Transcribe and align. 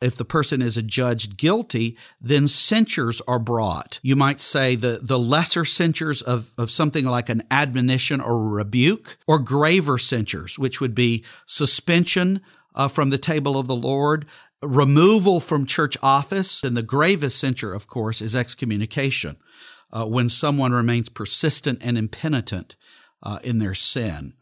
If 0.00 0.16
the 0.16 0.24
person 0.24 0.62
is 0.62 0.78
adjudged 0.78 1.36
guilty, 1.36 1.96
then 2.20 2.48
censures 2.48 3.20
are 3.28 3.38
brought. 3.38 4.00
You 4.02 4.16
might 4.16 4.40
say 4.40 4.74
the, 4.74 4.98
the 5.02 5.18
lesser 5.18 5.66
censures 5.66 6.22
of, 6.22 6.52
of 6.56 6.70
something 6.70 7.04
like 7.04 7.28
an 7.28 7.42
admonition 7.50 8.20
or 8.20 8.48
rebuke, 8.48 9.18
or 9.26 9.38
graver 9.38 9.98
censures, 9.98 10.58
which 10.58 10.80
would 10.80 10.94
be 10.94 11.24
suspension 11.44 12.40
uh, 12.74 12.88
from 12.88 13.10
the 13.10 13.18
table 13.18 13.58
of 13.58 13.66
the 13.66 13.76
Lord, 13.76 14.24
removal 14.62 15.38
from 15.38 15.66
church 15.66 15.96
office, 16.02 16.62
and 16.62 16.76
the 16.76 16.82
gravest 16.82 17.38
censure, 17.38 17.74
of 17.74 17.86
course, 17.86 18.22
is 18.22 18.34
excommunication, 18.34 19.36
uh, 19.92 20.06
when 20.06 20.28
someone 20.28 20.72
remains 20.72 21.08
persistent 21.10 21.78
and 21.82 21.98
impenitent 21.98 22.76
uh, 23.22 23.38
in 23.42 23.58
their 23.58 23.74
sin. 23.74 24.32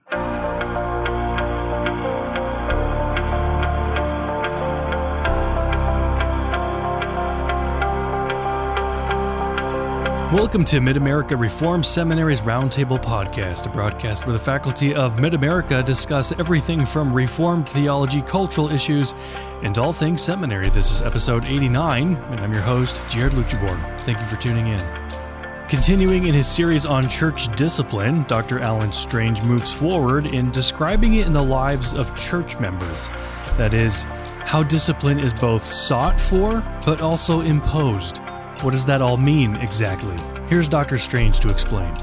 Welcome 10.32 10.66
to 10.66 10.82
Mid 10.82 10.98
America 10.98 11.34
Reformed 11.34 11.86
Seminary's 11.86 12.42
Roundtable 12.42 13.02
Podcast, 13.02 13.64
a 13.64 13.70
broadcast 13.70 14.26
where 14.26 14.34
the 14.34 14.38
faculty 14.38 14.94
of 14.94 15.18
Mid 15.18 15.32
America 15.32 15.82
discuss 15.82 16.32
everything 16.32 16.84
from 16.84 17.14
Reformed 17.14 17.66
theology, 17.66 18.20
cultural 18.20 18.68
issues, 18.68 19.14
and 19.62 19.78
all 19.78 19.90
things 19.90 20.20
seminary. 20.20 20.68
This 20.68 20.90
is 20.90 21.00
episode 21.00 21.46
89, 21.46 22.14
and 22.14 22.40
I'm 22.40 22.52
your 22.52 22.60
host, 22.60 23.00
Jared 23.08 23.32
Luchabor. 23.32 24.00
Thank 24.02 24.18
you 24.20 24.26
for 24.26 24.36
tuning 24.36 24.66
in. 24.66 25.66
Continuing 25.66 26.26
in 26.26 26.34
his 26.34 26.46
series 26.46 26.84
on 26.84 27.08
church 27.08 27.50
discipline, 27.56 28.24
Dr. 28.24 28.60
Alan 28.60 28.92
Strange 28.92 29.42
moves 29.42 29.72
forward 29.72 30.26
in 30.26 30.50
describing 30.50 31.14
it 31.14 31.26
in 31.26 31.32
the 31.32 31.42
lives 31.42 31.94
of 31.94 32.14
church 32.16 32.60
members. 32.60 33.08
That 33.56 33.72
is, 33.72 34.04
how 34.44 34.62
discipline 34.62 35.20
is 35.20 35.32
both 35.32 35.64
sought 35.64 36.20
for 36.20 36.62
but 36.84 37.00
also 37.00 37.40
imposed. 37.40 38.20
What 38.62 38.72
does 38.72 38.84
that 38.86 39.00
all 39.00 39.16
mean 39.16 39.54
exactly? 39.56 40.16
Here's 40.48 40.68
Dr. 40.68 40.98
Strange 40.98 41.38
to 41.40 41.48
explain. 41.48 41.94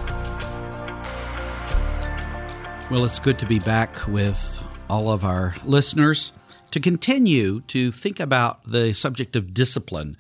Well, 2.90 3.04
it's 3.04 3.20
good 3.20 3.38
to 3.40 3.46
be 3.46 3.60
back 3.60 4.08
with 4.08 4.66
all 4.90 5.12
of 5.12 5.26
our 5.26 5.54
listeners 5.66 6.32
to 6.72 6.80
continue 6.80 7.60
to 7.62 7.92
think 7.92 8.22
about 8.22 8.64
the 8.64 8.94
subject 8.94 9.36
of 9.36 9.54
discipline. 9.54 10.16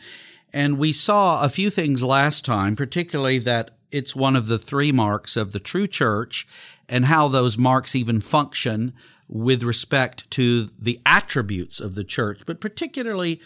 And 0.53 0.77
we 0.77 0.91
saw 0.91 1.41
a 1.41 1.47
few 1.47 1.69
things 1.69 2.03
last 2.03 2.43
time, 2.43 2.75
particularly 2.75 3.37
that 3.39 3.71
it's 3.89 4.13
one 4.13 4.35
of 4.35 4.47
the 4.47 4.57
three 4.57 4.91
marks 4.91 5.37
of 5.37 5.53
the 5.53 5.59
true 5.59 5.87
church 5.87 6.45
and 6.89 7.05
how 7.05 7.29
those 7.29 7.57
marks 7.57 7.95
even 7.95 8.19
function 8.19 8.91
with 9.29 9.63
respect 9.63 10.29
to 10.31 10.65
the 10.65 10.99
attributes 11.05 11.79
of 11.79 11.95
the 11.95 12.03
church, 12.03 12.41
but 12.45 12.59
particularly 12.59 13.39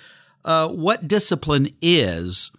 uh, 0.43 0.67
what 0.69 1.07
discipline 1.07 1.69
is 1.83 2.51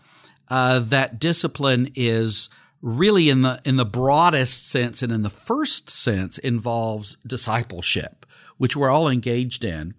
uh, 0.51 0.81
that 0.81 1.19
discipline 1.19 1.91
is 1.95 2.51
really 2.83 3.29
in 3.29 3.43
the 3.43 3.61
in 3.65 3.77
the 3.77 3.85
broadest 3.85 4.69
sense 4.69 5.03
and 5.03 5.13
in 5.13 5.23
the 5.23 5.31
first 5.31 5.89
sense 5.89 6.39
involves 6.39 7.17
discipleship, 7.27 8.27
which 8.59 8.77
we're 8.77 8.91
all 8.91 9.09
engaged 9.09 9.65
in. 9.65 9.95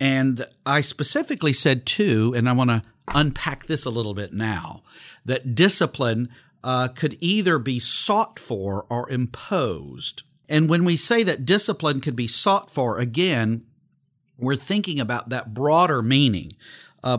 And 0.00 0.42
I 0.64 0.80
specifically 0.80 1.52
said 1.52 1.84
too, 1.84 2.32
and 2.36 2.48
I 2.48 2.52
want 2.52 2.70
to 2.70 2.82
unpack 3.14 3.66
this 3.66 3.84
a 3.84 3.90
little 3.90 4.14
bit 4.14 4.32
now, 4.32 4.82
that 5.24 5.54
discipline 5.54 6.28
uh, 6.62 6.88
could 6.88 7.16
either 7.20 7.58
be 7.58 7.78
sought 7.78 8.38
for 8.38 8.86
or 8.88 9.10
imposed. 9.10 10.22
And 10.48 10.68
when 10.68 10.84
we 10.84 10.96
say 10.96 11.22
that 11.24 11.44
discipline 11.44 12.00
could 12.00 12.16
be 12.16 12.26
sought 12.26 12.70
for, 12.70 12.98
again, 12.98 13.64
we're 14.38 14.56
thinking 14.56 15.00
about 15.00 15.30
that 15.30 15.52
broader 15.52 16.02
meaning. 16.02 16.52
Uh, 17.02 17.18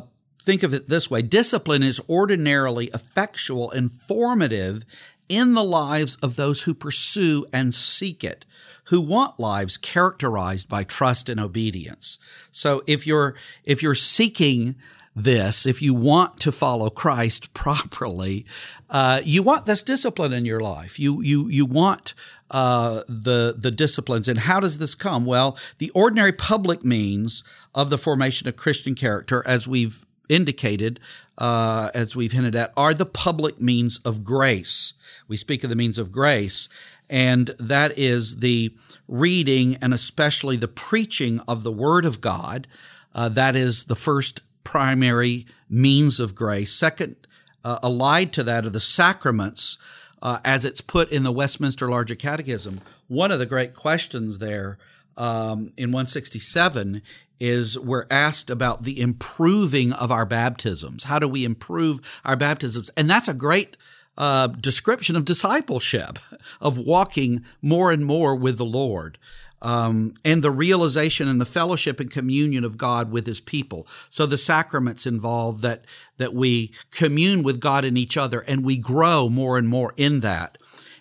think 0.50 0.64
of 0.64 0.74
it 0.74 0.88
this 0.88 1.12
way. 1.12 1.22
Discipline 1.22 1.84
is 1.84 2.02
ordinarily 2.10 2.88
effectual 2.88 3.70
and 3.70 3.92
formative 3.92 4.84
in 5.28 5.54
the 5.54 5.64
lives 5.64 6.16
of 6.24 6.38
those 6.38 6.64
who 6.64 6.74
pursue 6.74 7.46
and 7.54 7.76
seek 7.76 8.24
it 8.24 8.48
who 8.86 9.00
want 9.00 9.40
lives 9.40 9.78
characterized 9.78 10.68
by 10.68 10.84
trust 10.84 11.30
and 11.30 11.40
obedience. 11.40 12.18
So 12.52 12.82
if 12.88 13.06
you're 13.06 13.36
if 13.64 13.84
you're 13.84 13.94
seeking 13.94 14.74
this 15.16 15.68
if 15.68 15.84
you 15.84 15.94
want 15.94 16.40
to 16.40 16.52
follow 16.52 16.90
christ 16.90 17.54
properly 17.66 18.46
uh, 18.90 19.22
you 19.24 19.44
want 19.44 19.68
this 19.68 19.84
discipline 19.84 20.34
in 20.34 20.46
your 20.46 20.62
life. 20.62 21.00
You 21.00 21.22
you 21.22 21.48
you 21.48 21.68
want 21.68 22.16
uh, 22.50 23.02
the 23.08 23.54
the 23.56 23.70
disciplines. 23.70 24.28
And 24.28 24.40
how 24.40 24.60
does 24.60 24.80
this 24.80 24.96
come? 24.96 25.26
Well 25.26 25.56
the 25.78 25.92
ordinary 25.92 26.32
public 26.32 26.84
means 26.84 27.44
of 27.76 27.92
the 27.92 28.00
formation 28.00 28.48
of 28.48 28.56
christian 28.56 28.96
character 28.96 29.44
as 29.46 29.68
we've 29.68 30.08
indicated, 30.30 31.00
uh, 31.38 31.90
as 31.94 32.16
we've 32.16 32.32
hinted 32.32 32.56
at, 32.56 32.72
are 32.78 32.94
the 32.94 33.06
public 33.06 33.60
means 33.60 33.98
of 34.06 34.24
grace. 34.24 34.94
We 35.28 35.36
speak 35.38 35.64
of 35.64 35.70
the 35.70 35.76
means 35.76 35.98
of 35.98 36.12
grace, 36.12 36.70
and 37.10 37.48
that 37.60 37.98
is 37.98 38.40
the 38.40 38.74
reading 39.08 39.78
and 39.82 39.94
especially 39.94 40.56
the 40.56 40.68
preaching 40.68 41.42
of 41.48 41.64
the 41.64 41.72
Word 41.72 42.06
of 42.06 42.22
God. 42.22 42.68
Uh, 43.14 43.30
that 43.30 43.56
is 43.56 43.86
the 43.86 43.96
first 43.96 44.42
primary 44.64 45.48
means 45.70 46.20
of 46.20 46.36
grace. 46.36 46.72
Second, 46.72 47.16
uh, 47.64 47.80
allied 47.82 48.32
to 48.34 48.44
that 48.44 48.66
are 48.66 48.70
the 48.70 48.80
sacraments. 48.80 49.78
Uh, 50.22 50.38
as 50.44 50.66
it's 50.66 50.82
put 50.82 51.10
in 51.14 51.24
the 51.24 51.32
Westminster 51.32 51.90
Larger 51.90 52.14
Catechism, 52.14 52.82
one 53.08 53.32
of 53.32 53.40
the 53.40 53.46
great 53.46 53.74
questions 53.74 54.40
there 54.40 54.78
um, 55.16 55.72
in 55.78 55.92
167 55.92 57.02
is 57.40 57.80
we're 57.80 58.06
asked 58.12 58.50
about 58.50 58.84
the 58.84 59.00
improving 59.00 59.94
of 59.94 60.12
our 60.12 60.26
baptisms. 60.26 61.06
How 61.06 61.20
do 61.20 61.28
we 61.28 61.46
improve 61.46 62.22
our 62.26 62.36
baptisms? 62.36 62.90
And 62.98 63.10
that's 63.10 63.28
a 63.28 63.34
great 63.34 63.78
uh, 64.18 64.48
description 64.48 65.16
of 65.16 65.26
discipleship, 65.26 66.20
of 66.60 66.78
walking 66.78 67.46
more 67.62 67.92
and 67.92 68.06
more 68.06 68.36
with 68.36 68.58
the 68.58 68.66
Lord. 68.66 69.18
Um, 69.62 70.14
and 70.24 70.42
the 70.42 70.52
realization 70.52 71.28
and 71.28 71.42
the 71.42 71.46
fellowship 71.46 72.00
and 72.00 72.10
communion 72.10 72.64
of 72.64 72.78
God 72.78 73.12
with 73.12 73.28
His 73.28 73.42
people. 73.42 73.86
So 74.08 74.26
the 74.26 74.38
sacraments 74.38 75.06
involve 75.06 75.60
that 75.62 75.84
that 76.16 76.34
we 76.34 76.72
commune 76.92 77.44
with 77.44 77.60
God 77.60 77.84
and 77.84 77.98
each 77.98 78.16
other, 78.16 78.40
and 78.40 78.64
we 78.64 78.78
grow 78.78 79.28
more 79.28 79.58
and 79.58 79.68
more 79.68 79.94
in 79.98 80.22
that. 80.22 80.58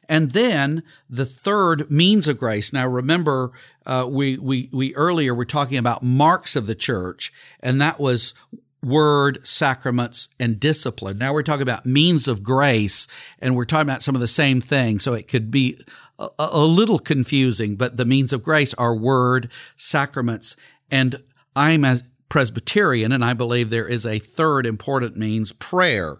And 0.08 0.30
then 0.30 0.82
the 1.08 1.26
third 1.26 1.90
means 1.90 2.26
of 2.28 2.38
grace. 2.38 2.72
Now 2.72 2.88
remember, 2.88 3.52
uh, 3.84 4.06
we, 4.10 4.38
we, 4.38 4.70
we 4.72 4.94
earlier 4.94 5.34
were 5.34 5.44
talking 5.44 5.78
about 5.78 6.02
marks 6.02 6.56
of 6.56 6.66
the 6.66 6.74
church, 6.74 7.32
and 7.60 7.80
that 7.80 8.00
was 8.00 8.34
word, 8.82 9.46
sacraments, 9.46 10.28
and 10.38 10.58
discipline. 10.58 11.18
Now 11.18 11.34
we're 11.34 11.42
talking 11.42 11.62
about 11.62 11.84
means 11.84 12.28
of 12.28 12.42
grace, 12.42 13.06
and 13.38 13.54
we're 13.54 13.64
talking 13.64 13.88
about 13.88 14.02
some 14.02 14.14
of 14.14 14.20
the 14.20 14.28
same 14.28 14.60
things. 14.60 15.02
So 15.02 15.12
it 15.12 15.28
could 15.28 15.50
be 15.50 15.78
a, 16.18 16.28
a 16.38 16.64
little 16.64 16.98
confusing, 16.98 17.76
but 17.76 17.96
the 17.96 18.04
means 18.04 18.32
of 18.32 18.42
grace 18.42 18.74
are 18.74 18.96
word, 18.96 19.50
sacraments, 19.76 20.56
and 20.90 21.16
I'm 21.54 21.84
a 21.84 21.98
Presbyterian, 22.28 23.10
and 23.10 23.24
I 23.24 23.34
believe 23.34 23.70
there 23.70 23.88
is 23.88 24.06
a 24.06 24.18
third 24.18 24.66
important 24.66 25.16
means, 25.16 25.52
prayer 25.52 26.18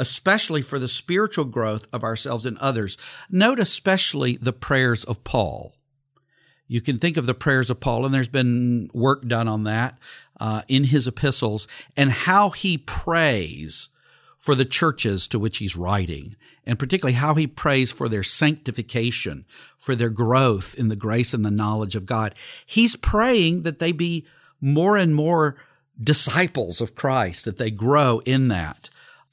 especially 0.00 0.62
for 0.62 0.78
the 0.78 0.88
spiritual 0.88 1.44
growth 1.44 1.86
of 1.92 2.02
ourselves 2.02 2.46
and 2.46 2.56
others. 2.58 2.96
Note 3.30 3.60
especially 3.60 4.36
the 4.36 4.52
prayers 4.52 5.04
of 5.04 5.22
Paul. 5.24 5.76
You 6.66 6.80
can 6.80 6.98
think 6.98 7.16
of 7.16 7.26
the 7.26 7.34
prayers 7.34 7.68
of 7.68 7.80
Paul, 7.80 8.06
and 8.06 8.14
there's 8.14 8.28
been 8.28 8.88
work 8.94 9.26
done 9.26 9.46
on 9.46 9.64
that 9.64 9.98
uh, 10.40 10.62
in 10.68 10.84
his 10.84 11.06
epistles, 11.06 11.68
and 11.96 12.10
how 12.10 12.50
he 12.50 12.78
prays 12.78 13.90
for 14.38 14.54
the 14.54 14.64
churches 14.64 15.28
to 15.28 15.38
which 15.38 15.58
he's 15.58 15.76
writing, 15.76 16.34
and 16.64 16.78
particularly 16.78 17.14
how 17.14 17.34
he 17.34 17.46
prays 17.46 17.92
for 17.92 18.08
their 18.08 18.22
sanctification, 18.22 19.44
for 19.76 19.94
their 19.94 20.08
growth 20.08 20.74
in 20.78 20.88
the 20.88 20.96
grace 20.96 21.34
and 21.34 21.44
the 21.44 21.50
knowledge 21.50 21.94
of 21.94 22.06
God. 22.06 22.34
He's 22.64 22.96
praying 22.96 23.62
that 23.62 23.80
they 23.80 23.92
be 23.92 24.24
more 24.60 24.96
and 24.96 25.14
more 25.14 25.56
disciples 26.00 26.80
of 26.80 26.94
Christ, 26.94 27.44
that 27.44 27.58
they 27.58 27.70
grow 27.70 28.22
in 28.24 28.48
that. 28.48 28.89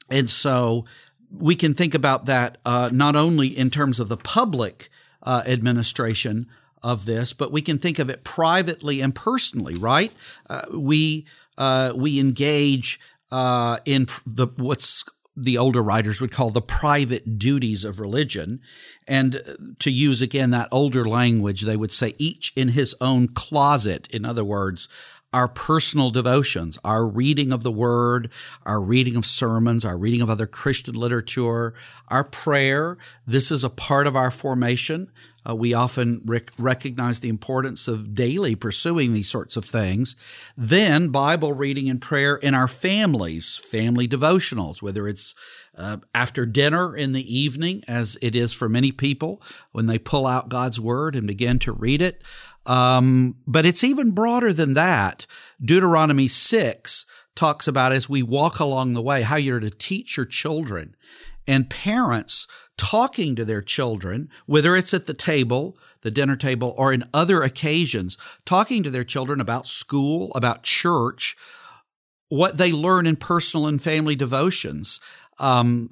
And 0.09 0.29
so 0.29 0.85
we 1.31 1.55
can 1.55 1.73
think 1.73 1.93
about 1.93 2.25
that 2.25 2.57
uh, 2.65 2.89
not 2.91 3.15
only 3.15 3.47
in 3.47 3.69
terms 3.69 3.99
of 3.99 4.09
the 4.09 4.17
public 4.17 4.89
uh, 5.23 5.43
administration 5.45 6.47
of 6.81 7.05
this, 7.05 7.33
but 7.33 7.51
we 7.51 7.61
can 7.61 7.77
think 7.77 7.99
of 7.99 8.09
it 8.09 8.23
privately 8.23 9.01
and 9.01 9.13
personally, 9.13 9.75
right? 9.75 10.13
Uh, 10.49 10.61
we 10.73 11.25
uh, 11.57 11.91
we 11.95 12.19
engage 12.19 12.99
uh, 13.31 13.77
in 13.85 14.07
the 14.25 14.47
what's 14.57 15.03
the 15.35 15.57
older 15.57 15.83
writers 15.83 16.19
would 16.19 16.31
call 16.31 16.49
the 16.49 16.61
private 16.61 17.37
duties 17.37 17.85
of 17.85 17.99
religion. 17.99 18.59
And 19.07 19.75
to 19.79 19.89
use 19.89 20.21
again 20.21 20.51
that 20.51 20.69
older 20.71 21.07
language, 21.07 21.61
they 21.61 21.77
would 21.77 21.91
say 21.91 22.13
each 22.17 22.51
in 22.55 22.69
his 22.69 22.95
own 22.99 23.29
closet. 23.29 24.07
In 24.13 24.25
other 24.25 24.43
words, 24.43 24.89
our 25.33 25.47
personal 25.47 26.09
devotions, 26.09 26.77
our 26.83 27.05
reading 27.05 27.51
of 27.51 27.61
the 27.61 27.71
word, 27.71 28.31
our 28.65 28.81
reading 28.81 29.15
of 29.15 29.25
sermons, 29.25 29.83
our 29.83 29.97
reading 29.97 30.21
of 30.21 30.29
other 30.29 30.47
Christian 30.47 30.95
literature, 30.95 31.73
our 32.07 32.23
prayer. 32.23 32.97
This 33.25 33.51
is 33.51 33.63
a 33.63 33.69
part 33.69 34.07
of 34.07 34.15
our 34.15 34.31
formation. 34.31 35.11
Uh, 35.47 35.55
we 35.55 35.73
often 35.73 36.21
rec- 36.25 36.51
recognize 36.57 37.19
the 37.19 37.29
importance 37.29 37.87
of 37.87 38.15
daily 38.15 38.55
pursuing 38.55 39.13
these 39.13 39.29
sorts 39.29 39.55
of 39.55 39.63
things. 39.63 40.15
Then 40.57 41.09
Bible 41.09 41.53
reading 41.53 41.89
and 41.89 42.01
prayer 42.01 42.35
in 42.37 42.53
our 42.53 42.67
families, 42.67 43.57
family 43.57 44.07
devotionals, 44.07 44.81
whether 44.81 45.07
it's 45.07 45.35
uh, 45.77 45.97
after 46.13 46.45
dinner 46.45 46.95
in 46.95 47.13
the 47.13 47.35
evening, 47.35 47.83
as 47.87 48.17
it 48.21 48.35
is 48.35 48.53
for 48.53 48.67
many 48.67 48.91
people 48.91 49.41
when 49.71 49.85
they 49.85 49.99
pull 49.99 50.25
out 50.25 50.49
God's 50.49 50.79
word 50.79 51.15
and 51.15 51.27
begin 51.27 51.59
to 51.59 51.71
read 51.71 52.01
it. 52.01 52.23
Um, 52.65 53.35
but 53.45 53.65
it's 53.65 53.83
even 53.83 54.11
broader 54.11 54.51
than 54.51 54.73
that. 54.73 55.25
Deuteronomy 55.63 56.27
6 56.27 57.05
talks 57.35 57.67
about 57.67 57.91
as 57.91 58.09
we 58.09 58.21
walk 58.21 58.59
along 58.59 58.93
the 58.93 59.01
way, 59.01 59.21
how 59.21 59.37
you're 59.37 59.59
to 59.59 59.69
teach 59.69 60.17
your 60.17 60.25
children 60.25 60.95
and 61.47 61.69
parents 61.69 62.47
talking 62.77 63.35
to 63.35 63.45
their 63.45 63.61
children, 63.61 64.29
whether 64.45 64.75
it's 64.75 64.93
at 64.93 65.07
the 65.07 65.13
table, 65.13 65.77
the 66.01 66.11
dinner 66.11 66.35
table, 66.35 66.75
or 66.77 66.93
in 66.93 67.03
other 67.13 67.41
occasions, 67.41 68.17
talking 68.45 68.83
to 68.83 68.89
their 68.89 69.03
children 69.03 69.39
about 69.39 69.67
school, 69.67 70.31
about 70.35 70.63
church, 70.63 71.35
what 72.29 72.57
they 72.57 72.71
learn 72.71 73.07
in 73.07 73.15
personal 73.15 73.67
and 73.67 73.81
family 73.81 74.15
devotions. 74.15 74.99
Um, 75.39 75.89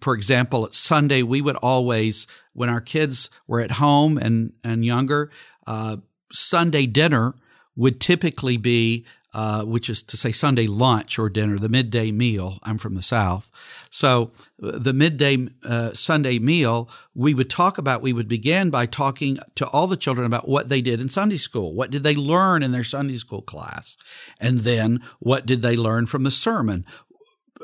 for 0.00 0.14
example, 0.14 0.64
at 0.64 0.74
Sunday, 0.74 1.22
we 1.22 1.40
would 1.40 1.56
always, 1.56 2.26
when 2.52 2.68
our 2.68 2.80
kids 2.80 3.30
were 3.46 3.60
at 3.60 3.72
home 3.72 4.16
and, 4.16 4.52
and 4.62 4.84
younger, 4.84 5.30
uh, 5.66 5.96
Sunday 6.30 6.86
dinner 6.86 7.34
would 7.74 8.00
typically 8.00 8.56
be, 8.56 9.06
uh, 9.34 9.64
which 9.64 9.90
is 9.90 10.02
to 10.02 10.16
say 10.16 10.32
Sunday 10.32 10.66
lunch 10.66 11.18
or 11.18 11.28
dinner, 11.28 11.58
the 11.58 11.68
midday 11.68 12.10
meal. 12.10 12.58
I'm 12.62 12.78
from 12.78 12.94
the 12.94 13.02
South. 13.02 13.50
So 13.90 14.32
uh, 14.62 14.78
the 14.78 14.92
midday 14.92 15.48
uh, 15.64 15.92
Sunday 15.92 16.38
meal, 16.38 16.88
we 17.14 17.34
would 17.34 17.50
talk 17.50 17.78
about, 17.78 18.02
we 18.02 18.12
would 18.12 18.28
begin 18.28 18.70
by 18.70 18.86
talking 18.86 19.38
to 19.54 19.66
all 19.68 19.86
the 19.86 19.96
children 19.96 20.26
about 20.26 20.48
what 20.48 20.68
they 20.68 20.80
did 20.80 21.00
in 21.00 21.08
Sunday 21.08 21.36
school. 21.36 21.74
What 21.74 21.90
did 21.90 22.02
they 22.02 22.16
learn 22.16 22.62
in 22.62 22.72
their 22.72 22.84
Sunday 22.84 23.16
school 23.16 23.42
class? 23.42 23.96
And 24.40 24.60
then 24.60 25.00
what 25.18 25.46
did 25.46 25.62
they 25.62 25.76
learn 25.76 26.06
from 26.06 26.24
the 26.24 26.30
sermon? 26.30 26.84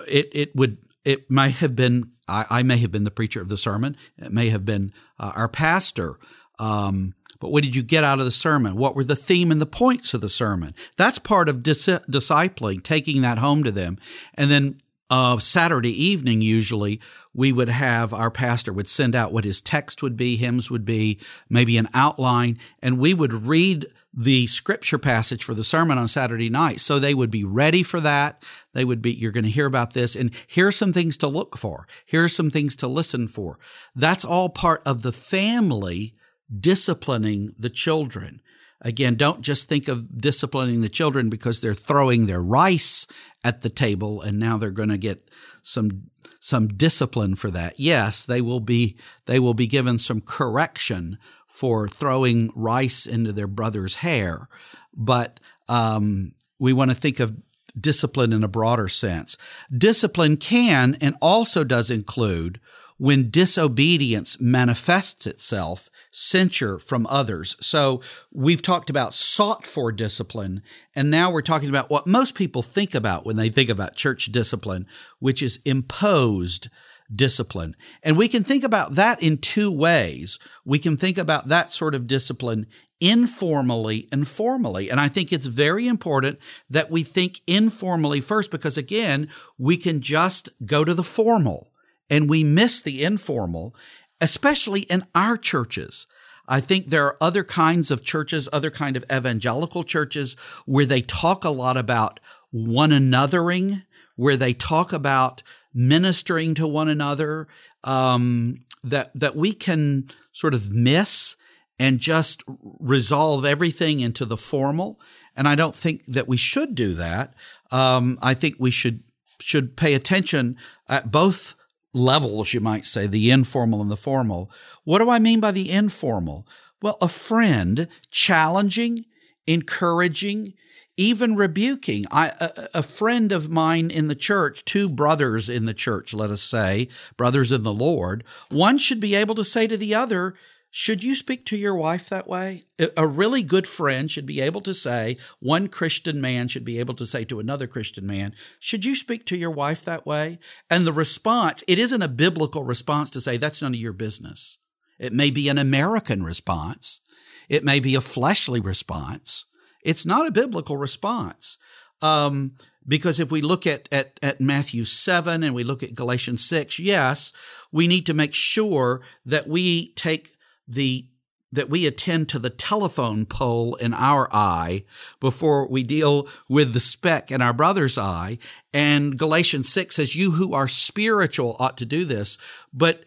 It, 0.08 0.28
it 0.32 0.56
would, 0.56 0.78
it 1.04 1.30
may 1.30 1.50
have 1.50 1.76
been, 1.76 2.12
I, 2.28 2.46
I 2.50 2.62
may 2.62 2.78
have 2.78 2.92
been 2.92 3.04
the 3.04 3.10
preacher 3.10 3.40
of 3.40 3.48
the 3.48 3.56
sermon. 3.56 3.96
It 4.18 4.32
may 4.32 4.48
have 4.48 4.64
been 4.64 4.92
uh, 5.18 5.32
our 5.36 5.48
pastor. 5.48 6.18
Um, 6.58 7.14
but 7.40 7.50
what 7.50 7.62
did 7.62 7.76
you 7.76 7.82
get 7.82 8.04
out 8.04 8.20
of 8.20 8.24
the 8.24 8.30
sermon? 8.30 8.76
What 8.76 8.94
were 8.94 9.04
the 9.04 9.16
theme 9.16 9.50
and 9.50 9.60
the 9.60 9.66
points 9.66 10.14
of 10.14 10.20
the 10.20 10.28
sermon? 10.28 10.74
That's 10.96 11.18
part 11.18 11.48
of 11.48 11.62
dis- 11.62 11.86
discipling, 11.86 12.82
taking 12.82 13.22
that 13.22 13.38
home 13.38 13.64
to 13.64 13.70
them. 13.70 13.98
And 14.34 14.50
then 14.50 14.80
uh, 15.10 15.38
Saturday 15.38 15.92
evening, 16.02 16.40
usually, 16.40 17.00
we 17.34 17.52
would 17.52 17.68
have 17.68 18.14
our 18.14 18.30
pastor 18.30 18.72
would 18.72 18.88
send 18.88 19.14
out 19.14 19.32
what 19.32 19.44
his 19.44 19.60
text 19.60 20.02
would 20.02 20.16
be, 20.16 20.36
hymns 20.36 20.70
would 20.70 20.84
be, 20.84 21.20
maybe 21.50 21.76
an 21.76 21.88
outline, 21.92 22.58
and 22.80 22.98
we 22.98 23.12
would 23.12 23.32
read 23.32 23.86
the 24.16 24.46
scripture 24.46 24.98
passage 24.98 25.42
for 25.42 25.54
the 25.54 25.64
sermon 25.64 25.98
on 25.98 26.06
Saturday 26.06 26.48
night. 26.48 26.80
So 26.80 26.98
they 26.98 27.14
would 27.14 27.30
be 27.30 27.44
ready 27.44 27.82
for 27.82 28.00
that. 28.00 28.42
They 28.72 28.84
would 28.84 29.02
be, 29.02 29.12
you're 29.12 29.32
going 29.32 29.44
to 29.44 29.50
hear 29.50 29.66
about 29.66 29.92
this 29.92 30.14
and 30.14 30.30
here 30.46 30.68
are 30.68 30.72
some 30.72 30.92
things 30.92 31.16
to 31.18 31.28
look 31.28 31.56
for. 31.58 31.86
Here 32.06 32.24
are 32.24 32.28
some 32.28 32.50
things 32.50 32.76
to 32.76 32.86
listen 32.86 33.26
for. 33.26 33.58
That's 33.94 34.24
all 34.24 34.48
part 34.48 34.82
of 34.86 35.02
the 35.02 35.12
family 35.12 36.14
disciplining 36.60 37.54
the 37.58 37.70
children. 37.70 38.40
Again, 38.80 39.14
don't 39.14 39.40
just 39.40 39.68
think 39.68 39.88
of 39.88 40.20
disciplining 40.20 40.80
the 40.80 40.88
children 40.88 41.30
because 41.30 41.60
they're 41.60 41.74
throwing 41.74 42.26
their 42.26 42.42
rice 42.42 43.06
at 43.42 43.62
the 43.62 43.70
table 43.70 44.20
and 44.20 44.38
now 44.38 44.58
they're 44.58 44.70
going 44.70 44.90
to 44.90 44.98
get 44.98 45.28
some 45.62 46.10
some 46.44 46.68
discipline 46.68 47.34
for 47.34 47.50
that. 47.50 47.80
Yes, 47.80 48.26
they 48.26 48.42
will 48.42 48.60
be 48.60 48.98
they 49.24 49.38
will 49.38 49.54
be 49.54 49.66
given 49.66 49.98
some 49.98 50.20
correction 50.20 51.16
for 51.48 51.88
throwing 51.88 52.50
rice 52.54 53.06
into 53.06 53.32
their 53.32 53.46
brother's 53.46 53.96
hair, 53.96 54.46
but 54.94 55.40
um, 55.70 56.34
we 56.58 56.74
want 56.74 56.90
to 56.90 56.94
think 56.94 57.18
of 57.18 57.34
discipline 57.78 58.32
in 58.32 58.44
a 58.44 58.48
broader 58.48 58.88
sense. 58.88 59.36
Discipline 59.76 60.36
can 60.36 60.96
and 61.00 61.14
also 61.20 61.64
does 61.64 61.90
include 61.90 62.60
when 62.96 63.30
disobedience 63.30 64.40
manifests 64.40 65.26
itself 65.26 65.90
censure 66.10 66.78
from 66.78 67.08
others. 67.08 67.56
So 67.60 68.00
we've 68.32 68.62
talked 68.62 68.88
about 68.88 69.14
sought 69.14 69.66
for 69.66 69.90
discipline, 69.90 70.62
and 70.94 71.10
now 71.10 71.32
we're 71.32 71.42
talking 71.42 71.68
about 71.68 71.90
what 71.90 72.06
most 72.06 72.36
people 72.36 72.62
think 72.62 72.94
about 72.94 73.26
when 73.26 73.34
they 73.34 73.48
think 73.48 73.68
about 73.68 73.96
church 73.96 74.26
discipline, 74.26 74.86
which 75.18 75.42
is 75.42 75.60
imposed 75.64 76.68
discipline. 77.14 77.74
And 78.02 78.16
we 78.16 78.28
can 78.28 78.44
think 78.44 78.64
about 78.64 78.94
that 78.94 79.22
in 79.22 79.38
two 79.38 79.70
ways. 79.70 80.38
We 80.64 80.78
can 80.78 80.96
think 80.96 81.18
about 81.18 81.48
that 81.48 81.72
sort 81.72 81.94
of 81.94 82.06
discipline 82.06 82.66
informally 83.00 84.08
and 84.12 84.26
formally. 84.26 84.88
And 84.90 85.00
I 85.00 85.08
think 85.08 85.32
it's 85.32 85.46
very 85.46 85.86
important 85.86 86.38
that 86.70 86.90
we 86.90 87.02
think 87.02 87.40
informally 87.46 88.20
first 88.20 88.50
because, 88.50 88.78
again, 88.78 89.28
we 89.58 89.76
can 89.76 90.00
just 90.00 90.48
go 90.64 90.84
to 90.84 90.94
the 90.94 91.02
formal 91.02 91.68
and 92.08 92.30
we 92.30 92.44
miss 92.44 92.80
the 92.80 93.02
informal 93.02 93.74
especially 94.20 94.80
in 94.82 95.02
our 95.14 95.36
churches. 95.36 96.06
I 96.48 96.60
think 96.60 96.86
there 96.86 97.04
are 97.04 97.16
other 97.20 97.44
kinds 97.44 97.90
of 97.90 98.04
churches, 98.04 98.48
other 98.52 98.70
kind 98.70 98.96
of 98.96 99.04
evangelical 99.12 99.82
churches 99.82 100.34
where 100.66 100.86
they 100.86 101.00
talk 101.00 101.44
a 101.44 101.50
lot 101.50 101.76
about 101.76 102.20
one 102.50 102.90
anothering, 102.90 103.84
where 104.16 104.36
they 104.36 104.52
talk 104.52 104.92
about 104.92 105.42
ministering 105.74 106.54
to 106.54 106.66
one 106.66 106.88
another, 106.88 107.48
um, 107.82 108.64
that 108.82 109.10
that 109.14 109.36
we 109.36 109.52
can 109.52 110.08
sort 110.32 110.54
of 110.54 110.70
miss 110.70 111.36
and 111.78 111.98
just 111.98 112.44
resolve 112.78 113.44
everything 113.44 114.00
into 114.00 114.24
the 114.24 114.36
formal. 114.36 115.00
And 115.36 115.48
I 115.48 115.56
don't 115.56 115.74
think 115.74 116.04
that 116.06 116.28
we 116.28 116.36
should 116.36 116.74
do 116.74 116.92
that. 116.94 117.34
Um, 117.72 118.18
I 118.22 118.34
think 118.34 118.56
we 118.58 118.70
should 118.70 119.02
should 119.40 119.76
pay 119.76 119.94
attention 119.94 120.56
at 120.88 121.10
both 121.10 121.56
levels, 121.92 122.54
you 122.54 122.60
might 122.60 122.84
say, 122.84 123.06
the 123.06 123.30
informal 123.30 123.82
and 123.82 123.90
the 123.90 123.96
formal. 123.96 124.50
What 124.84 125.00
do 125.00 125.10
I 125.10 125.18
mean 125.18 125.40
by 125.40 125.50
the 125.50 125.70
informal? 125.70 126.46
Well, 126.82 126.98
a 127.00 127.08
friend 127.08 127.88
challenging, 128.10 129.06
encouraging, 129.46 130.54
even 130.96 131.36
rebuking. 131.36 132.04
I, 132.10 132.32
a, 132.40 132.78
a, 132.78 132.82
friend 132.82 133.32
of 133.32 133.50
mine 133.50 133.90
in 133.90 134.08
the 134.08 134.14
church, 134.14 134.64
two 134.64 134.88
brothers 134.88 135.48
in 135.48 135.66
the 135.66 135.74
church, 135.74 136.14
let 136.14 136.30
us 136.30 136.42
say, 136.42 136.88
brothers 137.16 137.50
in 137.50 137.62
the 137.62 137.72
Lord, 137.72 138.24
one 138.50 138.78
should 138.78 139.00
be 139.00 139.14
able 139.14 139.34
to 139.34 139.44
say 139.44 139.66
to 139.66 139.76
the 139.76 139.94
other, 139.94 140.34
should 140.76 141.04
you 141.04 141.14
speak 141.14 141.46
to 141.46 141.56
your 141.56 141.76
wife 141.76 142.08
that 142.08 142.26
way? 142.26 142.64
A 142.96 143.06
really 143.06 143.44
good 143.44 143.68
friend 143.68 144.10
should 144.10 144.26
be 144.26 144.40
able 144.40 144.60
to 144.62 144.74
say, 144.74 145.16
one 145.38 145.68
Christian 145.68 146.20
man 146.20 146.48
should 146.48 146.64
be 146.64 146.80
able 146.80 146.94
to 146.94 147.06
say 147.06 147.24
to 147.26 147.38
another 147.38 147.68
Christian 147.68 148.04
man, 148.08 148.34
should 148.58 148.84
you 148.84 148.96
speak 148.96 149.24
to 149.26 149.36
your 149.36 149.52
wife 149.52 149.84
that 149.84 150.04
way? 150.04 150.40
And 150.68 150.84
the 150.84 150.92
response, 150.92 151.62
it 151.68 151.78
isn't 151.78 152.02
a 152.02 152.08
biblical 152.08 152.64
response 152.64 153.08
to 153.10 153.20
say, 153.20 153.36
that's 153.36 153.62
none 153.62 153.72
of 153.72 153.78
your 153.78 153.92
business. 153.92 154.58
It 154.98 155.12
may 155.12 155.30
be 155.30 155.48
an 155.48 155.58
American 155.58 156.24
response. 156.24 157.00
It 157.48 157.62
may 157.62 157.78
be 157.78 157.94
a 157.94 158.00
fleshly 158.00 158.60
response. 158.60 159.46
It's 159.84 160.06
not 160.06 160.26
a 160.26 160.32
biblical 160.32 160.76
response. 160.76 161.58
Um, 162.02 162.56
because 162.86 163.20
if 163.20 163.30
we 163.30 163.40
look 163.40 163.66
at, 163.66 163.88
at, 163.92 164.18
at 164.22 164.40
Matthew 164.40 164.84
7 164.84 165.42
and 165.42 165.54
we 165.54 165.64
look 165.64 165.82
at 165.82 165.94
Galatians 165.94 166.44
6, 166.44 166.78
yes, 166.78 167.66
we 167.72 167.86
need 167.86 168.06
to 168.06 168.14
make 168.14 168.34
sure 168.34 169.00
that 169.24 169.46
we 169.46 169.92
take 169.92 170.30
the 170.66 171.06
that 171.52 171.70
we 171.70 171.86
attend 171.86 172.28
to 172.28 172.40
the 172.40 172.50
telephone 172.50 173.24
pole 173.24 173.76
in 173.76 173.94
our 173.94 174.28
eye 174.32 174.84
before 175.20 175.68
we 175.68 175.84
deal 175.84 176.26
with 176.48 176.72
the 176.72 176.80
speck 176.80 177.30
in 177.30 177.40
our 177.40 177.52
brother's 177.52 177.96
eye. 177.96 178.38
And 178.72 179.16
Galatians 179.16 179.68
6 179.72 179.94
says, 179.94 180.16
You 180.16 180.32
who 180.32 180.52
are 180.52 180.66
spiritual 180.66 181.54
ought 181.60 181.78
to 181.78 181.86
do 181.86 182.04
this. 182.04 182.38
But 182.72 183.04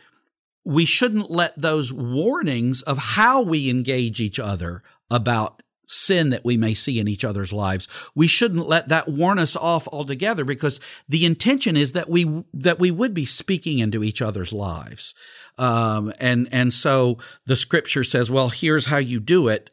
we 0.64 0.86
shouldn't 0.86 1.30
let 1.30 1.60
those 1.62 1.94
warnings 1.94 2.82
of 2.84 2.98
how 2.98 3.44
we 3.44 3.70
engage 3.70 4.22
each 4.22 4.40
other 4.40 4.82
about 5.12 5.57
sin 5.88 6.30
that 6.30 6.46
we 6.46 6.58
may 6.58 6.74
see 6.74 7.00
in 7.00 7.08
each 7.08 7.24
other's 7.24 7.54
lives. 7.54 8.12
We 8.14 8.28
shouldn't 8.28 8.68
let 8.68 8.90
that 8.90 9.08
warn 9.08 9.40
us 9.40 9.56
off 9.56 9.88
altogether 9.88 10.46
because 10.46 10.80
the 11.08 11.26
intention 11.26 11.76
is 11.76 11.94
that 11.94 12.10
we 12.10 12.44
that 12.54 12.80
we 12.80 12.92
would 12.92 13.14
be 13.14 13.26
speaking 13.26 13.80
into 13.80 14.04
each 14.04 14.22
other's 14.22 14.54
lives. 14.54 15.16
Um, 15.58 16.14
and 16.20 16.48
and 16.52 16.74
so 16.74 17.18
the 17.46 17.56
scripture 17.56 18.04
says, 18.04 18.30
well, 18.30 18.50
here's 18.50 18.88
how 18.88 18.98
you 18.98 19.20
do 19.20 19.48
it 19.48 19.70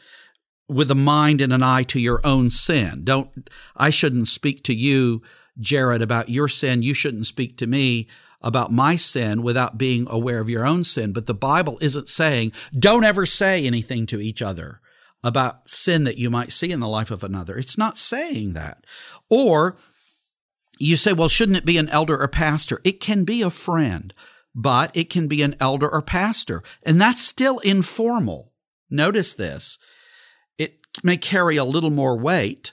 with 0.69 0.91
a 0.91 0.95
mind 0.95 1.41
and 1.41 1.53
an 1.53 1.63
eye 1.63 1.83
to 1.83 2.01
your 2.01 2.21
own 2.25 2.51
sin. 2.51 3.03
Don't 3.05 3.51
I 3.77 3.91
shouldn't 3.91 4.29
speak 4.29 4.63
to 4.65 4.75
you, 4.75 5.21
Jared, 5.59 6.01
about 6.01 6.29
your 6.29 6.49
sin. 6.49 6.83
You 6.83 6.95
shouldn't 6.95 7.27
speak 7.27 7.59
to 7.59 7.67
me 7.67 8.07
about 8.41 8.71
my 8.71 8.95
sin 8.95 9.43
without 9.43 9.79
being 9.79 10.07
aware 10.09 10.39
of 10.39 10.51
your 10.51 10.67
own 10.67 10.85
sin. 10.85 11.13
But 11.13 11.27
the 11.27 11.35
Bible 11.35 11.79
isn't 11.81 12.09
saying 12.09 12.53
don't 12.79 13.05
ever 13.05 13.27
say 13.27 13.67
anything 13.67 14.07
to 14.07 14.21
each 14.21 14.41
other 14.41 14.81
about 15.25 15.69
sin 15.69 16.05
that 16.05 16.19
you 16.19 16.31
might 16.31 16.53
see 16.53 16.71
in 16.71 16.81
the 16.81 16.89
life 16.89 17.11
of 17.11 17.25
another. 17.25 17.57
It's 17.57 17.79
not 17.79 17.99
saying 17.99 18.53
that. 18.53 18.85
Or 19.31 19.77
you 20.79 20.97
say, 20.97 21.13
well, 21.13 21.29
shouldn't 21.29 21.59
it 21.59 21.65
be 21.65 21.79
an 21.79 21.89
elder 21.89 22.21
or 22.21 22.29
pastor? 22.29 22.81
It 22.85 23.01
can 23.01 23.25
be 23.25 23.43
a 23.43 23.51
friend, 23.51 24.13
but 24.55 24.95
it 24.97 25.11
can 25.11 25.27
be 25.27 25.43
an 25.43 25.57
elder 25.59 25.89
or 25.89 26.03
pastor. 26.03 26.63
And 26.83 27.01
that's 27.01 27.23
still 27.23 27.59
informal. 27.61 28.53
Notice 28.91 29.35
this. 29.35 29.79
It 30.59 30.79
may 31.03 31.17
carry 31.17 31.57
a 31.57 31.65
little 31.65 31.91
more 31.91 32.19
weight, 32.19 32.73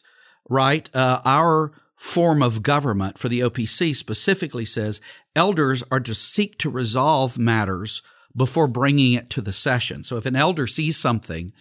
right? 0.50 0.90
Uh, 0.94 1.22
our 1.26 1.72
form 1.96 2.42
of 2.42 2.64
government 2.64 3.18
for 3.18 3.30
the 3.30 3.42
OPC 3.42 3.96
specifically 3.96 4.66
says 4.66 5.00
elders 5.36 5.84
are 5.92 6.00
to 6.00 6.16
seek 6.16 6.58
to 6.58 6.70
resolve 6.70 7.38
matters 7.38 8.02
before 8.36 8.68
bringing 8.68 9.14
it 9.14 9.30
to 9.30 9.42
the 9.42 9.52
session. 9.52 10.04
So 10.04 10.18
if 10.18 10.26
an 10.26 10.36
elder 10.36 10.68
sees 10.68 10.98
something, 10.98 11.54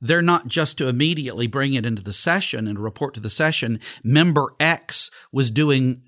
they're 0.00 0.22
not 0.22 0.46
just 0.46 0.78
to 0.78 0.88
immediately 0.88 1.46
bring 1.46 1.74
it 1.74 1.86
into 1.86 2.02
the 2.02 2.12
session 2.12 2.66
and 2.66 2.78
report 2.78 3.14
to 3.14 3.20
the 3.20 3.30
session, 3.30 3.80
member 4.02 4.48
X 4.58 5.10
was 5.32 5.50
doing 5.50 6.02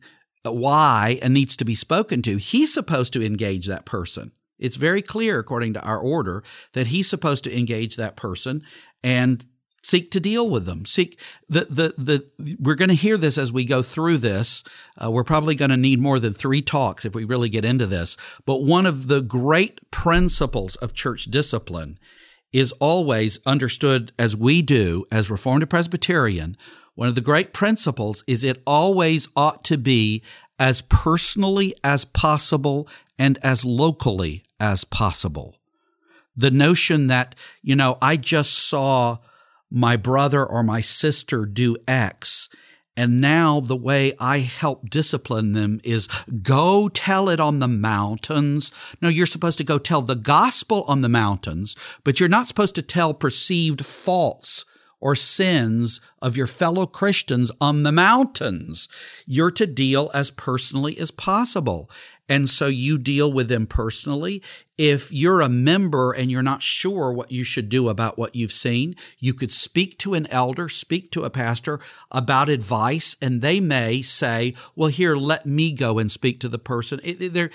Y 0.44 1.18
and 1.22 1.34
needs 1.34 1.56
to 1.56 1.64
be 1.64 1.74
spoken 1.74 2.22
to. 2.22 2.36
He's 2.36 2.72
supposed 2.72 3.12
to 3.12 3.24
engage 3.24 3.66
that 3.66 3.84
person. 3.84 4.32
It's 4.58 4.76
very 4.76 5.02
clear, 5.02 5.38
according 5.38 5.74
to 5.74 5.84
our 5.84 5.98
order, 5.98 6.42
that 6.72 6.88
he's 6.88 7.08
supposed 7.08 7.44
to 7.44 7.56
engage 7.56 7.96
that 7.96 8.16
person 8.16 8.62
and 9.02 9.44
seek 9.82 10.10
to 10.12 10.20
deal 10.20 10.48
with 10.48 10.66
them. 10.66 10.84
Seek 10.84 11.18
the 11.48 11.60
the 11.62 11.94
the. 11.98 12.56
We're 12.60 12.76
going 12.76 12.88
to 12.88 12.94
hear 12.94 13.16
this 13.16 13.38
as 13.38 13.52
we 13.52 13.64
go 13.64 13.82
through 13.82 14.18
this. 14.18 14.62
Uh, 14.96 15.10
we're 15.10 15.24
probably 15.24 15.56
going 15.56 15.72
to 15.72 15.76
need 15.76 16.00
more 16.00 16.18
than 16.18 16.32
three 16.32 16.62
talks 16.62 17.04
if 17.04 17.14
we 17.14 17.24
really 17.24 17.48
get 17.48 17.64
into 17.64 17.86
this. 17.86 18.16
But 18.46 18.62
one 18.62 18.86
of 18.86 19.08
the 19.08 19.20
great 19.20 19.90
principles 19.90 20.76
of 20.76 20.94
church 20.94 21.24
discipline 21.24 21.98
is 22.52 22.72
always 22.72 23.38
understood 23.46 24.12
as 24.18 24.36
we 24.36 24.62
do 24.62 25.04
as 25.10 25.30
Reformed 25.30 25.62
and 25.62 25.70
Presbyterian. 25.70 26.56
One 26.94 27.08
of 27.08 27.14
the 27.14 27.20
great 27.20 27.52
principles 27.52 28.22
is 28.26 28.44
it 28.44 28.62
always 28.66 29.28
ought 29.34 29.64
to 29.64 29.78
be 29.78 30.22
as 30.58 30.82
personally 30.82 31.74
as 31.82 32.04
possible 32.04 32.88
and 33.18 33.38
as 33.42 33.64
locally 33.64 34.44
as 34.60 34.84
possible. 34.84 35.56
The 36.36 36.50
notion 36.50 37.08
that, 37.08 37.34
you 37.62 37.76
know, 37.76 37.98
I 38.00 38.16
just 38.16 38.54
saw 38.54 39.18
my 39.70 39.96
brother 39.96 40.44
or 40.44 40.62
my 40.62 40.80
sister 40.80 41.46
do 41.46 41.76
X. 41.88 42.48
And 42.96 43.20
now 43.20 43.60
the 43.60 43.76
way 43.76 44.12
I 44.20 44.38
help 44.38 44.90
discipline 44.90 45.52
them 45.52 45.80
is 45.82 46.08
go 46.42 46.90
tell 46.92 47.28
it 47.30 47.40
on 47.40 47.58
the 47.58 47.68
mountains. 47.68 48.94
No, 49.00 49.08
you're 49.08 49.24
supposed 49.26 49.58
to 49.58 49.64
go 49.64 49.78
tell 49.78 50.02
the 50.02 50.14
gospel 50.14 50.84
on 50.86 51.00
the 51.00 51.08
mountains, 51.08 51.74
but 52.04 52.20
you're 52.20 52.28
not 52.28 52.48
supposed 52.48 52.74
to 52.74 52.82
tell 52.82 53.14
perceived 53.14 53.86
faults 53.86 54.66
or 55.00 55.16
sins 55.16 56.00
of 56.22 56.36
your 56.36 56.46
fellow 56.46 56.86
Christians 56.86 57.50
on 57.60 57.82
the 57.82 57.92
mountains. 57.92 58.88
You're 59.26 59.50
to 59.52 59.66
deal 59.66 60.10
as 60.14 60.30
personally 60.30 60.96
as 60.98 61.10
possible. 61.10 61.90
And 62.32 62.48
so 62.48 62.66
you 62.66 62.96
deal 62.96 63.30
with 63.30 63.50
them 63.50 63.66
personally. 63.66 64.42
If 64.78 65.12
you're 65.12 65.42
a 65.42 65.50
member 65.50 66.12
and 66.12 66.30
you're 66.30 66.42
not 66.42 66.62
sure 66.62 67.12
what 67.12 67.30
you 67.30 67.44
should 67.44 67.68
do 67.68 67.90
about 67.90 68.16
what 68.16 68.34
you've 68.34 68.52
seen, 68.52 68.96
you 69.18 69.34
could 69.34 69.52
speak 69.52 69.98
to 69.98 70.14
an 70.14 70.26
elder, 70.28 70.70
speak 70.70 71.10
to 71.10 71.24
a 71.24 71.30
pastor 71.30 71.78
about 72.10 72.48
advice, 72.48 73.16
and 73.20 73.42
they 73.42 73.60
may 73.60 74.00
say, 74.00 74.54
well, 74.74 74.88
here, 74.88 75.14
let 75.14 75.44
me 75.44 75.74
go 75.74 75.98
and 75.98 76.10
speak 76.10 76.40
to 76.40 76.48
the 76.48 76.58
person. 76.58 77.02
It, 77.04 77.34
there, 77.34 77.50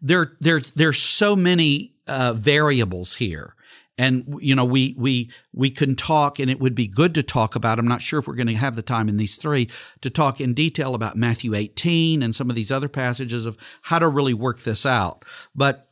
there, 0.00 0.36
there's, 0.38 0.70
there's 0.70 0.98
so 0.98 1.34
many 1.34 1.94
uh, 2.06 2.34
variables 2.34 3.16
here 3.16 3.56
and 3.98 4.38
you 4.40 4.54
know 4.54 4.64
we 4.64 4.94
we 4.96 5.30
we 5.52 5.70
can 5.70 5.94
talk 5.96 6.38
and 6.38 6.50
it 6.50 6.60
would 6.60 6.74
be 6.74 6.86
good 6.86 7.14
to 7.14 7.22
talk 7.22 7.54
about 7.56 7.78
i'm 7.78 7.88
not 7.88 8.00
sure 8.00 8.18
if 8.18 8.28
we're 8.28 8.34
going 8.34 8.46
to 8.46 8.54
have 8.54 8.76
the 8.76 8.82
time 8.82 9.08
in 9.08 9.16
these 9.16 9.36
three 9.36 9.68
to 10.00 10.08
talk 10.08 10.40
in 10.40 10.54
detail 10.54 10.94
about 10.94 11.16
matthew 11.16 11.54
18 11.54 12.22
and 12.22 12.34
some 12.34 12.48
of 12.48 12.56
these 12.56 12.70
other 12.70 12.88
passages 12.88 13.46
of 13.46 13.56
how 13.82 13.98
to 13.98 14.08
really 14.08 14.34
work 14.34 14.60
this 14.60 14.86
out. 14.86 15.24
But 15.54 15.88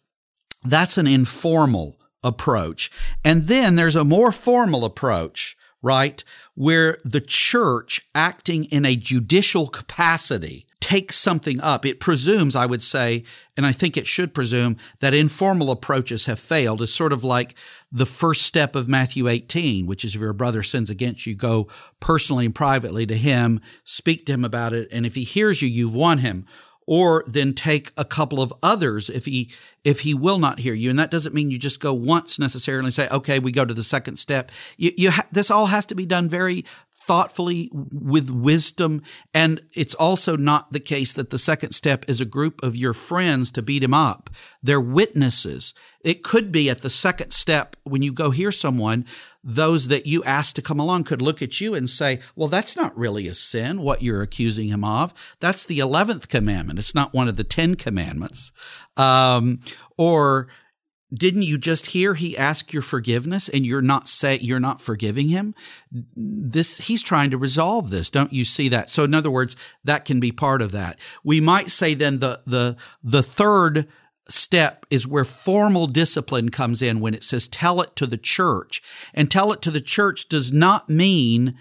that's 0.65 0.99
an 0.99 1.07
informal 1.07 1.99
approach. 2.23 2.91
And 3.25 3.43
then 3.45 3.77
there's 3.77 3.97
a 3.97 4.05
more 4.05 4.33
formal 4.33 4.85
approach 4.85 5.57
right 5.83 6.23
where 6.55 6.99
the 7.05 7.21
church 7.21 8.01
acting 8.15 8.65
in 8.65 8.85
a 8.85 8.97
judicial 8.97 9.69
capacity 9.69 10.66
takes 10.81 11.17
something 11.17 11.61
up. 11.61 11.85
It 11.85 12.01
presumes, 12.01 12.55
I 12.55 12.67
would 12.67 12.83
say, 12.83 13.25
and 13.57 13.67
I 13.67 13.73
think 13.73 13.97
it 13.97 14.07
should 14.07 14.35
presume, 14.35 14.77
that 15.01 15.15
informal 15.15 15.71
approaches 15.71 16.27
have 16.27 16.39
failed. 16.39 16.81
It's 16.83 16.95
sort 16.95 17.13
of 17.13 17.25
like 17.25 17.55
the 17.91 18.07
first 18.07 18.43
step 18.43 18.77
of 18.77 18.89
Matthew 18.89 19.27
18, 19.27 19.87
which 19.87 20.05
is 20.05 20.15
if 20.15 20.21
your 20.21 20.33
brother 20.33 20.63
sins 20.63 20.91
against 20.91 21.27
you, 21.27 21.35
go 21.35 21.67
personally 21.99 22.47
and 22.47 22.55
privately 22.55 23.07
to 23.07 23.17
him, 23.17 23.61
speak 23.85 24.27
to 24.27 24.33
him 24.33 24.45
about 24.45 24.73
it, 24.73 24.89
and 24.93 25.05
if 25.05 25.15
he 25.15 25.25
hears 25.25 25.61
you, 25.61 25.69
you've 25.69 25.95
won 25.95 26.19
him 26.19 26.47
or 26.87 27.25
then 27.27 27.53
take 27.53 27.91
a 27.97 28.05
couple 28.05 28.41
of 28.41 28.53
others 28.63 29.11
if 29.11 29.25
he 29.25 29.51
if 29.85 30.01
he 30.01 30.15
will 30.15 30.39
not 30.39 30.61
hear 30.61 30.75
you 30.75 30.89
and 30.89 30.99
that 30.99 31.11
doesn't 31.11 31.35
mean 31.35 31.51
you 31.51 31.59
just 31.59 31.81
go 31.81 31.93
once 31.93 32.39
necessarily 32.39 32.87
and 32.87 32.95
say 32.95 33.09
okay 33.11 33.39
we 33.39 33.53
go 33.53 33.65
to 33.65 33.75
the 33.75 33.83
second 33.83 34.17
step 34.17 34.51
you, 34.77 34.93
you 34.97 35.11
ha- 35.11 35.27
this 35.33 35.51
all 35.51 35.67
has 35.67 35.85
to 35.85 35.95
be 35.95 36.07
done 36.07 36.29
very 36.29 36.65
thoughtfully 37.07 37.71
with 37.73 38.31
wisdom. 38.31 39.01
And 39.33 39.61
it's 39.73 39.95
also 39.95 40.37
not 40.37 40.73
the 40.73 40.81
case 40.81 41.13
that 41.15 41.31
the 41.31 41.39
second 41.39 41.71
step 41.71 42.05
is 42.09 42.21
a 42.21 42.25
group 42.25 42.61
of 42.65 42.77
your 42.77 42.93
friends 42.93 43.53
to 43.53 43.63
beat 43.63 43.85
him 43.85 43.95
up. 43.95 44.29
They're 44.61 44.81
witnesses. 44.81 45.73
It 46.03 46.25
could 46.25 46.51
be 46.51 46.69
at 46.69 46.79
the 46.79 46.91
second 46.91 47.31
step 47.31 47.77
when 47.85 48.03
you 48.03 48.13
go 48.13 48.31
hear 48.31 48.51
someone, 48.51 49.07
those 49.45 49.87
that 49.87 50.07
you 50.07 50.25
ask 50.25 50.57
to 50.57 50.63
come 50.63 50.81
along 50.81 51.05
could 51.05 51.23
look 51.23 51.41
at 51.41 51.61
you 51.61 51.75
and 51.75 51.89
say, 51.89 52.19
well, 52.35 52.49
that's 52.49 52.77
not 52.77 52.97
really 52.99 53.29
a 53.29 53.35
sin, 53.35 53.81
what 53.81 54.03
you're 54.03 54.23
accusing 54.23 54.69
him 54.69 54.83
of. 54.83 55.37
That's 55.39 55.65
the 55.65 55.79
11th 55.79 56.29
commandment. 56.29 56.81
It's 56.81 56.95
not 56.95 57.15
one 57.15 57.29
of 57.29 57.37
the 57.37 57.45
10 57.45 57.77
commandments. 57.77 58.53
Um, 58.97 59.61
or, 59.97 60.49
didn't 61.13 61.43
you 61.43 61.57
just 61.57 61.87
hear 61.87 62.15
he 62.15 62.37
ask 62.37 62.73
your 62.73 62.83
forgiveness 62.83 63.49
and 63.49 63.65
you're 63.65 63.83
not 63.83 64.09
say 64.09 64.39
you're 64.39 64.59
not 64.59 64.81
forgiving 64.81 65.29
him? 65.29 65.55
This 66.17 66.87
he's 66.89 67.03
trying 67.03 67.31
to 67.31 67.39
resolve 67.39 67.91
this. 67.91 68.11
Don't 68.11 68.33
you 68.33 68.45
see 68.45 68.69
that? 68.71 68.91
So 68.91 69.05
in 69.05 69.15
other 69.15 69.31
words 69.31 69.57
that 69.85 70.05
can 70.05 70.21
be 70.21 70.33
part 70.33 70.63
of 70.63 70.73
that. 70.73 70.99
We 71.23 71.41
might 71.41 71.71
say 71.71 71.95
then 71.95 72.19
the 72.19 72.41
the 72.45 72.77
the 73.05 73.23
third 73.23 73.87
step 74.29 74.85
is 74.91 75.07
where 75.07 75.25
formal 75.25 75.87
discipline 75.87 76.49
comes 76.51 76.83
in 76.83 76.99
when 77.01 77.15
it 77.15 77.23
says 77.23 77.47
tell 77.47 77.81
it 77.81 77.95
to 77.97 78.07
the 78.07 78.19
church. 78.19 78.83
And 79.15 79.31
tell 79.31 79.53
it 79.53 79.63
to 79.63 79.71
the 79.71 79.81
church 79.81 80.29
does 80.29 80.53
not 80.53 80.89
mean 80.89 81.57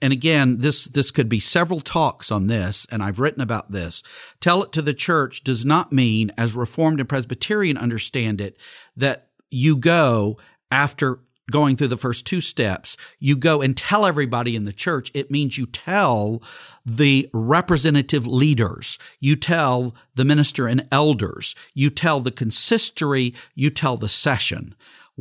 and 0.00 0.12
again, 0.12 0.58
this, 0.58 0.86
this 0.86 1.10
could 1.10 1.28
be 1.28 1.40
several 1.40 1.80
talks 1.80 2.30
on 2.30 2.46
this, 2.46 2.86
and 2.90 3.02
I've 3.02 3.20
written 3.20 3.42
about 3.42 3.72
this. 3.72 4.02
Tell 4.40 4.62
it 4.62 4.72
to 4.72 4.82
the 4.82 4.94
church 4.94 5.42
does 5.42 5.64
not 5.64 5.92
mean, 5.92 6.30
as 6.38 6.56
Reformed 6.56 7.00
and 7.00 7.08
Presbyterian 7.08 7.76
understand 7.76 8.40
it, 8.40 8.58
that 8.96 9.28
you 9.50 9.76
go 9.76 10.38
after 10.70 11.20
going 11.50 11.76
through 11.76 11.88
the 11.88 11.96
first 11.96 12.26
two 12.26 12.40
steps, 12.40 12.96
you 13.18 13.36
go 13.36 13.60
and 13.60 13.76
tell 13.76 14.06
everybody 14.06 14.54
in 14.56 14.64
the 14.64 14.72
church. 14.72 15.10
It 15.14 15.30
means 15.30 15.58
you 15.58 15.66
tell 15.66 16.42
the 16.86 17.28
representative 17.34 18.26
leaders, 18.26 18.98
you 19.20 19.36
tell 19.36 19.94
the 20.14 20.24
minister 20.24 20.66
and 20.66 20.88
elders, 20.90 21.54
you 21.74 21.90
tell 21.90 22.20
the 22.20 22.30
consistory, 22.30 23.34
you 23.54 23.70
tell 23.70 23.96
the 23.96 24.08
session 24.08 24.74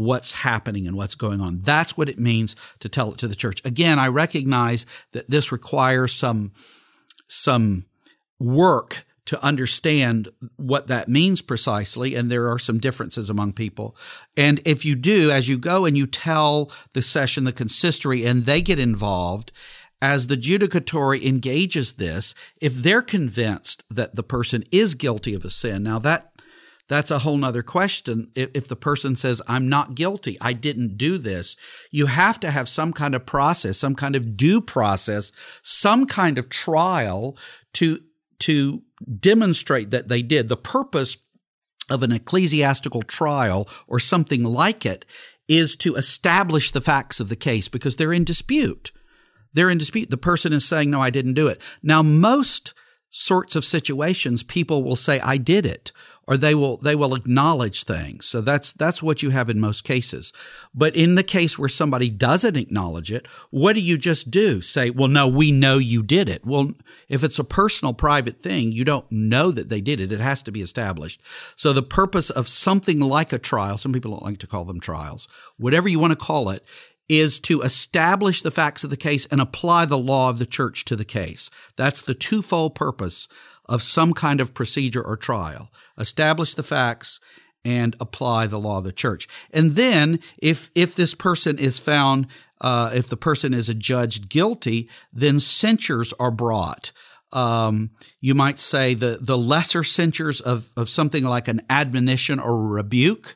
what's 0.05 0.41
happening 0.41 0.88
and 0.88 0.96
what's 0.96 1.15
going 1.15 1.41
on. 1.41 1.62
That's 1.62 1.98
what 1.98 2.10
it 2.10 2.20
means 2.20 2.55
to 2.79 2.89
tell 2.89 3.12
it 3.12 3.17
to 3.20 3.27
the 3.27 3.36
church. 3.36 3.63
Again, 3.65 4.00
I 4.00 4.08
recognize 4.08 4.86
that 5.12 5.29
this 5.29 5.51
requires 5.51 6.12
some, 6.12 6.51
some 7.27 7.86
work 8.39 9.05
to 9.25 9.43
understand 9.43 10.29
what 10.58 10.88
that 10.88 11.08
means 11.08 11.41
precisely. 11.41 12.15
And 12.15 12.29
there 12.29 12.50
are 12.50 12.60
some 12.60 12.79
differences 12.79 13.29
among 13.29 13.53
people. 13.53 13.96
And 14.36 14.60
if 14.65 14.84
you 14.84 14.96
do, 14.96 15.31
as 15.31 15.48
you 15.48 15.58
go 15.58 15.86
and 15.86 15.98
you 15.98 16.08
tell 16.08 16.72
the 16.93 17.01
session, 17.01 17.43
the 17.43 17.53
consistory, 17.53 18.25
and 18.25 18.43
they 18.43 18.62
get 18.62 18.79
involved, 18.79 19.51
as 20.01 20.27
the 20.27 20.36
judicatory 20.36 21.25
engages 21.25 21.93
this, 21.93 22.34
if 22.60 22.74
they're 22.74 23.03
convinced 23.03 23.86
that 23.89 24.15
the 24.15 24.24
person 24.24 24.63
is 24.72 24.96
guilty 24.96 25.36
of 25.36 25.46
a 25.46 25.50
sin, 25.50 25.84
now 25.84 26.00
that 26.00 26.30
that's 26.91 27.10
a 27.10 27.19
whole 27.19 27.38
nother 27.38 27.63
question. 27.63 28.29
If 28.36 28.67
the 28.67 28.75
person 28.75 29.15
says, 29.15 29.41
I'm 29.48 29.69
not 29.69 29.95
guilty, 29.95 30.36
I 30.41 30.51
didn't 30.51 30.98
do 30.98 31.17
this, 31.17 31.55
you 31.89 32.07
have 32.07 32.38
to 32.41 32.51
have 32.51 32.67
some 32.67 32.91
kind 32.91 33.15
of 33.15 33.25
process, 33.25 33.77
some 33.77 33.95
kind 33.95 34.13
of 34.13 34.36
due 34.36 34.60
process, 34.60 35.31
some 35.63 36.05
kind 36.05 36.38
of 36.38 36.50
trial 36.50 37.38
to, 37.75 38.00
to 38.39 38.81
demonstrate 39.21 39.91
that 39.91 40.10
they 40.10 40.21
did. 40.21 40.50
The 40.50 40.57
purpose 40.57 41.25
of 41.89 42.03
an 42.03 42.12
ecclesiastical 42.12 43.03
trial 43.03 43.69
or 43.88 43.98
something 43.98 44.43
like 44.43 44.86
it 44.86 45.05
is 45.48 45.77
to 45.77 45.95
establish 45.95 46.71
the 46.71 46.81
facts 46.81 47.21
of 47.21 47.29
the 47.29 47.38
case 47.38 47.69
because 47.69 47.95
they're 47.95 48.12
in 48.12 48.25
dispute. 48.25 48.91
They're 49.53 49.69
in 49.69 49.77
dispute. 49.77 50.10
The 50.10 50.17
person 50.17 50.51
is 50.51 50.67
saying, 50.67 50.89
no, 50.89 51.00
I 51.00 51.10
didn't 51.10 51.36
do 51.36 51.48
it. 51.48 51.62
Now, 51.81 52.03
most 52.03 52.74
sorts 53.10 53.55
of 53.55 53.63
situations, 53.63 54.43
people 54.43 54.83
will 54.83 54.98
say, 54.98 55.21
I 55.21 55.38
did 55.38 55.65
it 55.65 55.93
or 56.27 56.37
they 56.37 56.53
will 56.53 56.77
they 56.77 56.95
will 56.95 57.15
acknowledge 57.15 57.83
things. 57.83 58.25
So 58.25 58.41
that's 58.41 58.71
that's 58.71 59.01
what 59.01 59.23
you 59.23 59.31
have 59.31 59.49
in 59.49 59.59
most 59.59 59.83
cases. 59.83 60.31
But 60.73 60.95
in 60.95 61.15
the 61.15 61.23
case 61.23 61.57
where 61.57 61.69
somebody 61.69 62.09
doesn't 62.09 62.55
acknowledge 62.55 63.11
it, 63.11 63.27
what 63.49 63.73
do 63.73 63.81
you 63.81 63.97
just 63.97 64.29
do? 64.29 64.61
Say, 64.61 64.89
"Well, 64.89 65.07
no, 65.07 65.27
we 65.27 65.51
know 65.51 65.77
you 65.77 66.03
did 66.03 66.29
it." 66.29 66.45
Well, 66.45 66.71
if 67.09 67.23
it's 67.23 67.39
a 67.39 67.43
personal 67.43 67.93
private 67.93 68.39
thing, 68.39 68.71
you 68.71 68.85
don't 68.85 69.11
know 69.11 69.51
that 69.51 69.69
they 69.69 69.81
did 69.81 69.99
it. 69.99 70.11
It 70.11 70.21
has 70.21 70.43
to 70.43 70.51
be 70.51 70.61
established. 70.61 71.21
So 71.59 71.73
the 71.73 71.81
purpose 71.81 72.29
of 72.29 72.47
something 72.47 72.99
like 72.99 73.33
a 73.33 73.39
trial, 73.39 73.77
some 73.77 73.93
people 73.93 74.11
don't 74.11 74.23
like 74.23 74.39
to 74.39 74.47
call 74.47 74.65
them 74.65 74.79
trials. 74.79 75.27
Whatever 75.57 75.89
you 75.89 75.99
want 75.99 76.11
to 76.11 76.25
call 76.25 76.49
it, 76.49 76.63
is 77.11 77.41
to 77.41 77.61
establish 77.61 78.41
the 78.41 78.49
facts 78.49 78.85
of 78.85 78.89
the 78.89 78.95
case 78.95 79.25
and 79.25 79.41
apply 79.41 79.83
the 79.83 79.97
law 79.97 80.29
of 80.29 80.39
the 80.39 80.45
church 80.45 80.85
to 80.85 80.95
the 80.95 81.03
case. 81.03 81.51
That's 81.75 82.01
the 82.01 82.13
twofold 82.13 82.73
purpose 82.73 83.27
of 83.71 83.81
some 83.81 84.13
kind 84.13 84.41
of 84.41 84.53
procedure 84.53 85.01
or 85.01 85.15
trial. 85.15 85.71
Establish 85.97 86.53
the 86.53 86.63
facts 86.63 87.21
and 87.63 87.95
apply 88.01 88.45
the 88.47 88.59
law 88.59 88.79
of 88.79 88.83
the 88.83 88.91
church. 88.91 89.27
And 89.53 89.71
then 89.71 90.19
if 90.41 90.69
if 90.75 90.93
this 90.93 91.15
person 91.15 91.57
is 91.57 91.79
found 91.79 92.27
uh, 92.59 92.91
if 92.93 93.07
the 93.07 93.17
person 93.17 93.53
is 93.53 93.69
adjudged 93.69 94.29
guilty, 94.29 94.89
then 95.13 95.39
censures 95.39 96.13
are 96.19 96.31
brought. 96.31 96.91
Um, 97.31 97.91
you 98.19 98.35
might 98.35 98.59
say 98.59 98.93
the 98.93 99.17
the 99.21 99.37
lesser 99.37 99.83
censures 99.83 100.41
of 100.41 100.69
of 100.75 100.89
something 100.89 101.23
like 101.23 101.47
an 101.47 101.61
admonition 101.69 102.39
or 102.39 102.67
rebuke 102.67 103.35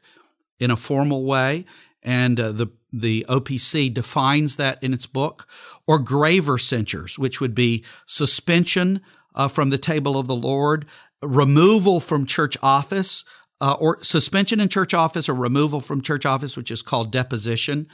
in 0.60 0.70
a 0.70 0.76
formal 0.76 1.26
way, 1.26 1.64
and 2.04 2.40
uh, 2.40 2.52
the 2.52 2.68
the 2.92 3.26
OPC 3.30 3.94
defines 3.94 4.58
that 4.58 4.84
in 4.84 4.94
its 4.94 5.08
book, 5.08 5.48
or 5.88 6.00
graver 6.00 6.58
censures, 6.58 7.18
which 7.18 7.40
would 7.40 7.56
be 7.56 7.86
suspension 8.06 9.02
uh, 9.36 9.48
from 9.48 9.70
the 9.70 9.78
table 9.78 10.18
of 10.18 10.28
the 10.28 10.36
Lord, 10.36 10.86
removal 11.22 12.00
from 12.00 12.26
church 12.26 12.58
office, 12.64 13.24
uh, 13.62 13.76
or 13.80 14.02
suspension 14.04 14.60
in 14.60 14.70
church 14.70 14.94
office, 14.94 15.30
or 15.30 15.36
removal 15.36 15.80
from 15.80 16.02
church 16.02 16.26
office, 16.26 16.58
which 16.58 16.72
is 16.72 16.82
called 16.82 17.12
deposition. 17.12 17.88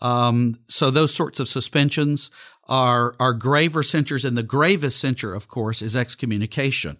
Um, 0.00 0.60
so 0.68 0.90
those 0.90 1.14
sorts 1.14 1.40
of 1.40 1.48
suspensions 1.48 2.30
are 2.68 3.14
are 3.18 3.32
graver 3.32 3.82
censures, 3.82 4.24
and 4.24 4.36
the 4.36 4.42
gravest 4.42 5.00
censure, 5.00 5.34
of 5.34 5.48
course, 5.48 5.82
is 5.82 5.96
excommunication, 5.96 6.98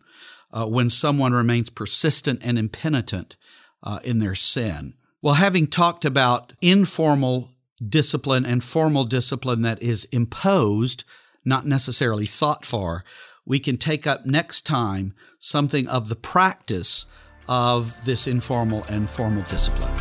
uh, 0.53 0.67
when 0.67 0.91
someone 0.91 1.33
remains 1.33 1.71
persistent 1.71 2.41
and 2.43 2.59
impenitent 2.59 3.37
uh, 3.83 4.01
in 4.03 4.19
their 4.19 4.35
sin. 4.35 4.95
Well, 5.23 5.35
having 5.35 5.67
talked 5.67 6.05
about 6.05 6.53
informal 6.61 7.51
discipline 7.87 8.45
and 8.45 8.63
formal 8.65 9.05
discipline 9.05 9.63
that 9.63 9.83
is 9.83 10.05
imposed, 10.07 11.05
not 11.45 11.67
necessarily 11.67 12.27
sought 12.27 12.65
for, 12.65 13.05
we 13.49 13.59
can 13.59 13.79
take 13.79 14.07
up 14.07 14.27
next 14.27 14.67
time 14.67 15.15
something 15.39 15.89
of 15.89 16.11
the 16.11 16.15
practice 16.15 17.07
of 17.49 18.05
this 18.05 18.27
informal 18.27 18.85
and 18.85 19.09
formal 19.09 19.43
discipline. 19.45 19.95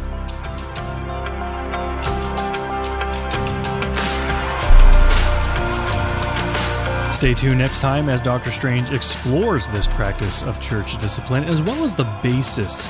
Stay 7.13 7.33
tuned 7.33 7.57
next 7.57 7.79
time 7.79 8.09
as 8.09 8.21
Dr. 8.21 8.51
Strange 8.51 8.91
explores 8.91 9.69
this 9.69 9.87
practice 9.87 10.43
of 10.43 10.59
church 10.61 10.97
discipline 10.97 11.45
as 11.45 11.63
well 11.63 11.83
as 11.83 11.93
the 11.93 12.03
basis 12.21 12.85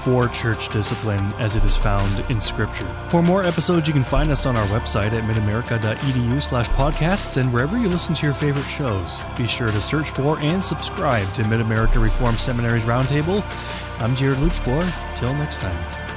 for 0.00 0.28
church 0.28 0.68
discipline 0.68 1.32
as 1.34 1.56
it 1.56 1.64
is 1.64 1.76
found 1.76 2.18
in 2.30 2.40
Scripture. 2.40 2.88
For 3.08 3.22
more 3.22 3.42
episodes, 3.42 3.86
you 3.86 3.94
can 3.94 4.02
find 4.02 4.30
us 4.30 4.46
on 4.46 4.56
our 4.56 4.66
website 4.68 5.12
at 5.12 5.24
midamerica.edu 5.24 6.42
slash 6.42 6.68
podcasts 6.70 7.36
and 7.36 7.52
wherever 7.52 7.78
you 7.78 7.88
listen 7.88 8.14
to 8.14 8.26
your 8.26 8.34
favorite 8.34 8.66
shows. 8.66 9.20
Be 9.36 9.46
sure 9.46 9.70
to 9.70 9.80
search 9.80 10.10
for 10.10 10.38
and 10.40 10.62
subscribe 10.62 11.32
to 11.34 11.46
Mid 11.46 11.60
America 11.60 11.98
Reformed 11.98 12.38
Seminary's 12.38 12.84
Roundtable. 12.84 13.42
I'm 14.00 14.16
Jared 14.16 14.38
Luchbohr. 14.38 14.90
Till 15.16 15.34
next 15.34 15.58
time. 15.58 16.09